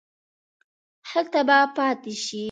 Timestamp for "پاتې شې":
1.75-2.39